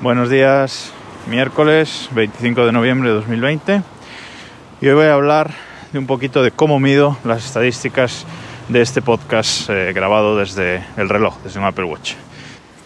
Buenos 0.00 0.30
días, 0.30 0.92
miércoles 1.26 2.08
25 2.12 2.66
de 2.66 2.70
noviembre 2.70 3.08
de 3.08 3.16
2020 3.16 3.82
y 4.80 4.86
hoy 4.86 4.94
voy 4.94 5.06
a 5.06 5.14
hablar 5.14 5.50
de 5.92 5.98
un 5.98 6.06
poquito 6.06 6.40
de 6.44 6.52
cómo 6.52 6.78
mido 6.78 7.18
las 7.24 7.44
estadísticas 7.44 8.24
de 8.68 8.80
este 8.80 9.02
podcast 9.02 9.68
eh, 9.68 9.92
grabado 9.92 10.36
desde 10.36 10.84
el 10.96 11.08
reloj, 11.08 11.38
desde 11.42 11.58
un 11.58 11.66
Apple 11.66 11.86
Watch. 11.86 12.12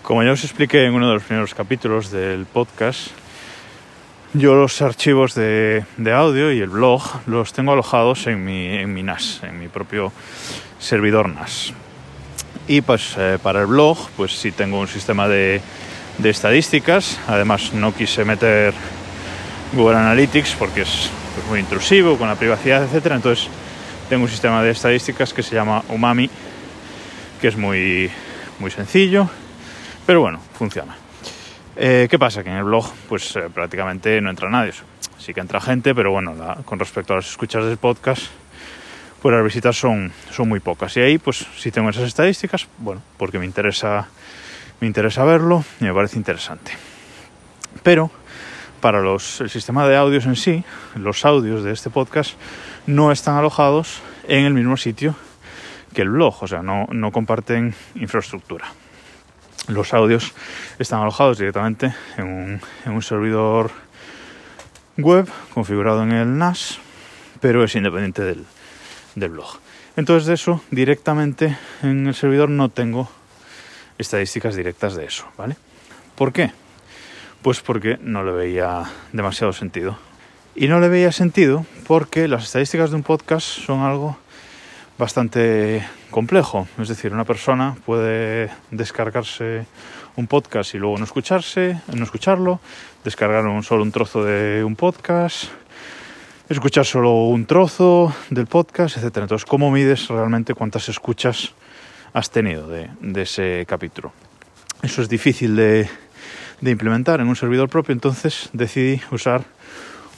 Como 0.02 0.22
ya 0.22 0.32
os 0.32 0.42
expliqué 0.42 0.86
en 0.86 0.94
uno 0.94 1.06
de 1.06 1.12
los 1.12 1.22
primeros 1.22 1.54
capítulos 1.54 2.10
del 2.10 2.46
podcast, 2.46 3.08
yo 4.32 4.54
los 4.54 4.80
archivos 4.80 5.34
de, 5.34 5.84
audio 6.14 6.50
y 6.50 6.60
el 6.60 6.70
blog 6.70 7.02
los 7.26 7.52
tengo 7.52 7.72
alojados 7.72 8.26
en 8.26 8.42
mi, 8.42 8.68
en 8.68 8.94
mi 8.94 9.02
NAS, 9.02 9.42
en 9.42 9.60
mi 9.60 9.68
propio 9.68 10.14
servidor 10.78 11.28
NAS. 11.28 11.74
Y 12.68 12.80
pues 12.80 13.16
eh, 13.18 13.38
para 13.42 13.60
el 13.60 13.66
blog, 13.66 13.98
pues 14.16 14.32
sí 14.32 14.50
tengo 14.50 14.80
un 14.80 14.88
sistema 14.88 15.28
de 15.28 15.60
de 16.18 16.30
estadísticas. 16.30 17.18
Además, 17.26 17.72
no 17.72 17.94
quise 17.94 18.24
meter 18.24 18.74
Google 19.72 19.96
Analytics 19.96 20.54
porque 20.58 20.82
es 20.82 21.10
pues, 21.34 21.46
muy 21.48 21.60
intrusivo 21.60 22.16
con 22.18 22.28
la 22.28 22.36
privacidad, 22.36 22.82
etcétera. 22.82 23.16
Entonces, 23.16 23.48
tengo 24.08 24.24
un 24.24 24.30
sistema 24.30 24.62
de 24.62 24.70
estadísticas 24.70 25.32
que 25.32 25.42
se 25.42 25.54
llama 25.54 25.82
Umami, 25.88 26.28
que 27.40 27.48
es 27.48 27.56
muy, 27.56 28.10
muy 28.58 28.70
sencillo, 28.70 29.28
pero 30.06 30.20
bueno, 30.20 30.40
funciona. 30.58 30.96
Eh, 31.76 32.06
¿Qué 32.10 32.18
pasa? 32.18 32.44
Que 32.44 32.50
en 32.50 32.56
el 32.56 32.64
blog, 32.64 32.92
pues 33.08 33.34
eh, 33.36 33.44
prácticamente 33.52 34.20
no 34.20 34.30
entra 34.30 34.50
nadie. 34.50 34.72
Sí 35.18 35.32
que 35.32 35.40
entra 35.40 35.60
gente, 35.60 35.94
pero 35.94 36.10
bueno, 36.10 36.34
con 36.64 36.78
respecto 36.78 37.14
a 37.14 37.16
las 37.16 37.30
escuchas 37.30 37.64
del 37.64 37.78
podcast, 37.78 38.24
pues 39.22 39.34
las 39.34 39.44
visitas 39.44 39.76
son, 39.76 40.12
son 40.30 40.48
muy 40.48 40.60
pocas. 40.60 40.96
Y 40.96 41.00
ahí, 41.00 41.18
pues, 41.18 41.46
si 41.56 41.70
tengo 41.70 41.88
esas 41.90 42.04
estadísticas, 42.04 42.66
bueno, 42.78 43.00
porque 43.16 43.38
me 43.38 43.46
interesa 43.46 44.08
me 44.82 44.88
interesa 44.88 45.22
verlo 45.22 45.64
y 45.80 45.84
me 45.84 45.94
parece 45.94 46.16
interesante. 46.16 46.72
Pero 47.84 48.10
para 48.80 49.00
los, 49.00 49.40
el 49.40 49.48
sistema 49.48 49.86
de 49.86 49.96
audios 49.96 50.26
en 50.26 50.34
sí, 50.34 50.64
los 50.96 51.24
audios 51.24 51.62
de 51.62 51.70
este 51.70 51.88
podcast 51.88 52.32
no 52.88 53.12
están 53.12 53.36
alojados 53.36 54.02
en 54.26 54.44
el 54.44 54.54
mismo 54.54 54.76
sitio 54.76 55.14
que 55.94 56.02
el 56.02 56.10
blog, 56.10 56.42
o 56.42 56.48
sea, 56.48 56.62
no, 56.62 56.88
no 56.90 57.12
comparten 57.12 57.76
infraestructura. 57.94 58.72
Los 59.68 59.94
audios 59.94 60.32
están 60.80 61.00
alojados 61.00 61.38
directamente 61.38 61.94
en 62.16 62.26
un, 62.26 62.60
en 62.84 62.92
un 62.92 63.02
servidor 63.02 63.70
web 64.96 65.28
configurado 65.54 66.02
en 66.02 66.10
el 66.10 66.38
NAS, 66.38 66.80
pero 67.40 67.62
es 67.62 67.76
independiente 67.76 68.22
del, 68.22 68.44
del 69.14 69.30
blog. 69.30 69.60
Entonces 69.94 70.26
de 70.26 70.34
eso 70.34 70.60
directamente 70.72 71.56
en 71.84 72.08
el 72.08 72.16
servidor 72.16 72.50
no 72.50 72.68
tengo 72.68 73.08
estadísticas 73.98 74.56
directas 74.56 74.94
de 74.96 75.04
eso, 75.04 75.26
¿vale? 75.36 75.56
¿Por 76.16 76.32
qué? 76.32 76.52
Pues 77.42 77.60
porque 77.60 77.98
no 78.00 78.22
le 78.24 78.32
veía 78.32 78.84
demasiado 79.12 79.52
sentido. 79.52 79.98
Y 80.54 80.68
no 80.68 80.80
le 80.80 80.88
veía 80.88 81.12
sentido 81.12 81.64
porque 81.86 82.28
las 82.28 82.44
estadísticas 82.44 82.90
de 82.90 82.96
un 82.96 83.02
podcast 83.02 83.46
son 83.46 83.80
algo 83.80 84.18
bastante 84.98 85.84
complejo. 86.10 86.68
Es 86.78 86.88
decir, 86.88 87.12
una 87.12 87.24
persona 87.24 87.76
puede 87.84 88.50
descargarse 88.70 89.66
un 90.16 90.26
podcast 90.26 90.74
y 90.74 90.78
luego 90.78 90.98
no 90.98 91.04
escucharse, 91.04 91.80
no 91.92 92.04
escucharlo, 92.04 92.60
descargar 93.02 93.44
solo 93.64 93.82
un 93.82 93.92
trozo 93.92 94.24
de 94.24 94.62
un 94.62 94.76
podcast, 94.76 95.46
escuchar 96.48 96.84
solo 96.84 97.12
un 97.24 97.46
trozo 97.46 98.14
del 98.30 98.46
podcast, 98.46 98.98
etc. 98.98 99.16
Entonces, 99.18 99.44
¿cómo 99.44 99.70
mides 99.70 100.08
realmente 100.08 100.54
cuántas 100.54 100.88
escuchas 100.88 101.54
has 102.12 102.30
tenido 102.30 102.68
de, 102.68 102.90
ese 103.22 103.64
capítulo. 103.66 104.12
Eso 104.82 105.02
es 105.02 105.08
difícil 105.08 105.56
de, 105.56 105.88
implementar 106.60 107.20
en 107.20 107.28
un 107.28 107.36
servidor 107.36 107.68
propio, 107.68 107.92
entonces 107.92 108.50
decidí 108.52 109.00
usar 109.10 109.44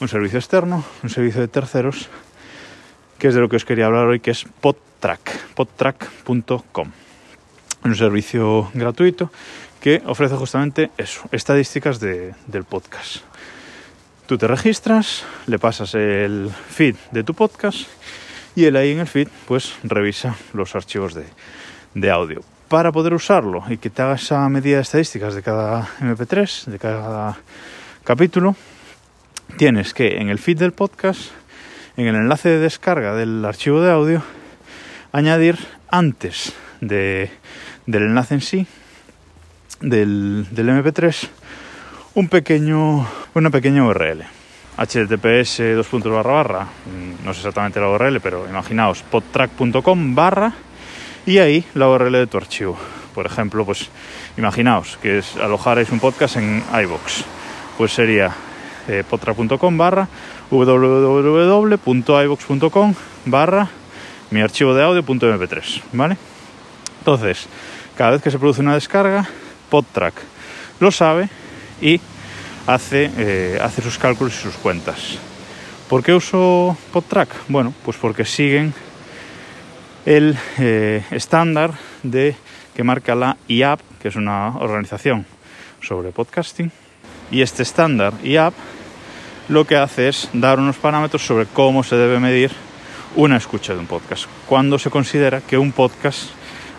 un 0.01 0.09
servicio 0.09 0.39
externo, 0.39 0.85
un 1.03 1.11
servicio 1.11 1.41
de 1.41 1.49
terceros, 1.49 2.09
que 3.19 3.29
es 3.29 3.35
de 3.35 3.41
lo 3.41 3.49
que 3.49 3.57
os 3.57 3.65
quería 3.65 3.87
hablar 3.87 4.07
hoy, 4.07 4.21
que 4.21 4.33
es 4.33 4.45
PodTrack, 4.61 5.55
podtrack.com. 5.55 6.91
Un 7.85 7.97
servicio 7.97 8.71
gratuito 8.75 9.31
que 9.81 10.03
ofrece 10.07 10.35
justamente 10.37 10.91
eso, 10.97 11.29
estadísticas 11.31 12.01
del 12.01 12.65
podcast. 12.69 13.19
Tú 14.27 14.39
te 14.39 14.49
registras, 14.49 15.25
le 15.47 15.59
pasas 15.59 15.95
el 15.95 16.51
feed 16.71 16.97
de 17.11 17.23
tu 17.23 17.35
podcast 17.35 17.87
y 18.57 18.65
él 18.65 18.77
ahí 18.77 18.93
en 18.93 19.01
el 19.01 19.07
feed 19.07 19.29
pues 19.47 19.75
revisa 19.83 20.37
los 20.55 20.75
archivos 20.75 21.13
de, 21.13 21.27
de 21.95 22.11
audio. 22.11 22.43
Para 22.69 22.93
poder 22.93 23.15
usarlo 23.15 23.65
y 23.69 23.77
que 23.77 23.91
te 23.91 24.03
haga 24.03 24.15
esa 24.15 24.49
medida 24.49 24.77
de 24.77 24.83
estadísticas 24.83 25.35
de 25.35 25.43
cada 25.43 25.87
MP3, 26.01 26.67
de 26.67 26.79
cada 26.79 27.37
capítulo, 28.03 28.57
tienes 29.57 29.95
que 29.95 30.17
en 30.19 30.29
el 30.29 30.39
feed 30.39 30.59
del 30.59 30.73
podcast, 30.73 31.31
en 31.97 32.07
el 32.07 32.17
enlace 32.17 32.49
de 32.49 32.59
descarga 32.59 33.15
del 33.15 33.45
archivo 33.45 33.81
de 33.81 33.93
audio, 33.93 34.23
añadir 35.13 35.59
antes 35.91 36.55
de, 36.81 37.31
del 37.87 38.03
enlace 38.05 38.35
en 38.35 38.41
sí, 38.41 38.67
del, 39.81 40.47
del 40.51 40.69
MP3, 40.69 41.29
un 42.15 42.29
pequeño, 42.29 43.07
una 43.35 43.51
pequeña 43.51 43.85
URL. 43.85 44.25
https 44.77 45.63
barra 46.13 46.33
barra, 46.33 46.67
no 47.25 47.33
sé 47.33 47.41
exactamente 47.41 47.81
la 47.81 47.91
URL, 47.91 48.21
pero 48.21 48.49
imaginaos 48.49 49.03
podtrack.com 49.03 50.15
barra 50.15 50.53
y 51.27 51.39
ahí 51.39 51.65
la 51.75 51.89
URL 51.89 52.13
de 52.13 52.27
tu 52.27 52.37
archivo. 52.37 52.77
Por 53.15 53.27
ejemplo, 53.27 53.65
pues 53.65 53.89
imaginaos 54.37 54.99
que 55.01 55.19
es, 55.19 55.37
alojarais 55.37 55.91
un 55.91 56.01
podcast 56.01 56.37
en 56.37 56.63
iBox, 56.83 57.25
pues 57.79 57.93
sería 57.93 58.35
eh, 58.89 59.05
potra.com 59.09 59.79
barra 59.79 60.09
www.ibox.com 60.51 61.75
barra 63.25 63.69
mi 64.31 64.41
archivo 64.41 64.75
de 64.75 64.83
audio.mp3, 64.83 65.83
¿vale? 65.93 66.17
Entonces, 66.99 67.47
cada 67.97 68.11
vez 68.13 68.23
que 68.23 68.31
se 68.31 68.39
produce 68.39 68.61
una 68.61 68.75
descarga, 68.75 69.29
PodTrack 69.71 70.15
lo 70.81 70.91
sabe 70.91 71.29
y 71.81 72.01
hace, 72.67 73.11
eh, 73.17 73.59
hace 73.63 73.83
sus 73.83 73.99
cálculos 73.99 74.35
y 74.35 74.39
sus 74.39 74.57
cuentas. 74.57 75.19
¿Por 75.89 76.03
qué 76.03 76.13
uso 76.15 76.77
PodTrack? 76.93 77.29
Bueno, 77.49 77.73
pues 77.85 77.97
porque 77.97 78.25
siguen 78.25 78.75
el 80.07 80.37
eh, 80.59 81.03
estándar 81.11 81.73
de 82.03 82.37
que 82.75 82.85
marca 82.85 83.15
la 83.15 83.37
IAP, 83.49 83.81
que 84.01 84.09
es 84.09 84.17
una 84.17 84.57
organización 84.59 85.27
sobre 85.81 86.13
podcasting. 86.13 86.71
Y 87.31 87.43
este 87.43 87.63
estándar 87.63 88.13
IAP 88.23 88.55
lo 89.49 89.67
que 89.67 89.77
hace 89.77 90.09
es 90.09 90.29
dar 90.33 90.59
unos 90.59 90.77
parámetros 90.77 91.25
sobre 91.25 91.47
cómo 91.47 91.83
se 91.83 91.97
debe 91.97 92.19
medir 92.19 92.51
una 93.17 93.37
escucha 93.37 93.75
de 93.75 93.81
un 93.81 93.87
podcast. 93.87 94.27
Cuando 94.47 94.79
se 94.79 94.91
considera 94.91 95.41
que 95.41 95.59
un 95.59 95.73
podcast 95.73 96.31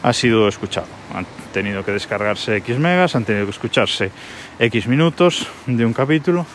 ha 0.03 0.13
sido 0.13 0.47
escuchado. 0.47 0.87
Han 1.13 1.25
tenido 1.51 1.83
que 1.83 1.91
descargarse 1.91 2.57
X 2.57 2.77
megas, 2.77 3.15
han 3.15 3.25
tenido 3.25 3.45
que 3.45 3.51
escucharse 3.51 4.11
X 4.59 4.87
minutos 4.87 5.47
de 5.65 5.85
un 5.85 5.93
capítulo, 5.93 6.45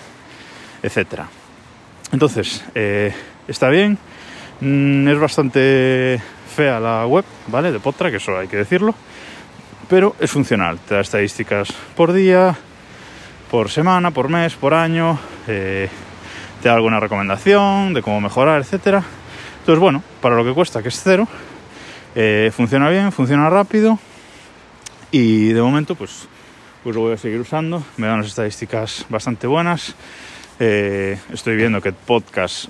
etc. 0.83 1.23
Entonces, 2.13 2.65
eh, 2.75 3.13
está 3.49 3.69
bien, 3.69 3.99
mm, 4.61 5.09
es 5.09 5.19
bastante 5.19 6.21
fea 6.61 6.79
la 6.79 7.07
web, 7.07 7.25
¿vale? 7.47 7.73
De 7.73 7.81
Potra, 7.81 8.11
que 8.11 8.19
eso 8.19 8.37
hay 8.37 8.47
que 8.47 8.59
decirlo. 8.59 8.95
Pero 9.89 10.15
es 10.21 10.31
funcional, 10.31 10.79
te 10.87 10.95
da 10.95 11.01
estadísticas 11.01 11.73
por 11.97 12.13
día, 12.13 12.55
por 13.51 13.71
semana, 13.71 14.11
por 14.11 14.29
mes, 14.29 14.57
por 14.57 14.75
año, 14.75 15.19
eh, 15.49 15.89
te 16.61 16.69
da 16.69 16.75
alguna 16.75 17.01
recomendación 17.01 17.95
de 17.95 18.03
cómo 18.03 18.21
mejorar, 18.21 18.61
etcétera. 18.61 19.03
Entonces, 19.61 19.81
bueno, 19.81 20.03
para 20.21 20.37
lo 20.37 20.45
que 20.45 20.53
cuesta, 20.53 20.83
que 20.83 20.91
es 20.91 21.01
cero, 21.03 21.27
eh, 22.15 22.53
funciona 22.55 22.91
bien, 22.91 23.11
funciona 23.11 23.49
rápido 23.49 23.99
y 25.11 25.55
de 25.55 25.63
momento, 25.63 25.95
pues, 25.95 26.29
pues 26.85 26.95
lo 26.95 27.01
voy 27.01 27.15
a 27.15 27.17
seguir 27.17 27.41
usando. 27.41 27.83
Me 27.97 28.07
dan 28.07 28.19
las 28.19 28.27
estadísticas 28.27 29.07
bastante 29.09 29.47
buenas. 29.47 29.95
Eh, 30.59 31.19
estoy 31.33 31.57
viendo 31.57 31.81
que 31.81 31.89
el 31.89 31.95
podcast 31.95 32.69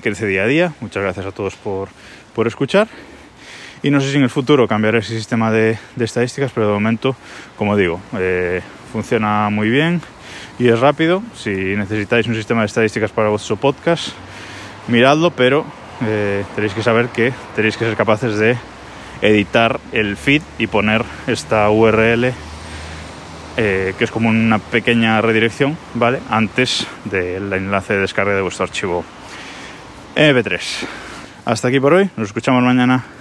crece 0.00 0.26
día 0.26 0.44
a 0.44 0.46
día. 0.46 0.72
Muchas 0.80 1.02
gracias 1.02 1.26
a 1.26 1.32
todos 1.32 1.54
por, 1.56 1.90
por 2.34 2.46
escuchar. 2.46 2.88
Y 3.86 3.90
no 3.92 4.00
sé 4.00 4.10
si 4.10 4.16
en 4.16 4.24
el 4.24 4.30
futuro 4.30 4.66
cambiaré 4.66 4.98
ese 4.98 5.16
sistema 5.16 5.52
de, 5.52 5.78
estadísticas, 5.96 6.50
pero 6.52 6.66
de 6.66 6.72
momento, 6.72 7.14
como 7.56 7.76
digo, 7.76 8.00
eh, 8.18 8.60
funciona 8.92 9.48
muy 9.48 9.70
bien 9.70 10.02
y 10.58 10.66
es 10.66 10.80
rápido. 10.80 11.22
Si 11.36 11.50
necesitáis 11.50 12.26
un 12.26 12.34
sistema 12.34 12.62
de 12.62 12.66
estadísticas 12.66 13.12
para 13.12 13.28
vuestro 13.28 13.54
podcast, 13.54 14.08
miradlo, 14.88 15.30
pero 15.30 15.64
eh, 16.04 16.42
tenéis 16.56 16.74
que 16.74 16.82
saber 16.82 17.10
que 17.10 17.32
tenéis 17.54 17.76
que 17.76 17.84
ser 17.84 17.96
capaces 17.96 18.36
de 18.38 18.56
editar 19.22 19.78
el 19.92 20.16
feed 20.16 20.42
y 20.58 20.66
poner 20.66 21.04
esta 21.28 21.70
URL 21.70 22.32
eh, 23.56 23.94
que 23.96 24.04
es 24.04 24.10
como 24.10 24.30
una 24.30 24.58
pequeña 24.58 25.20
redirección, 25.20 25.78
¿vale? 25.94 26.18
Antes 26.28 26.88
del 27.04 27.52
enlace 27.52 27.94
de 27.94 28.00
descarga 28.00 28.34
de 28.34 28.42
vuestro 28.42 28.64
archivo 28.64 29.04
MP3. 30.16 30.60
Hasta 31.44 31.68
aquí 31.68 31.78
por 31.78 31.94
hoy, 31.94 32.10
nos 32.16 32.26
escuchamos 32.26 32.64
mañana. 32.64 33.15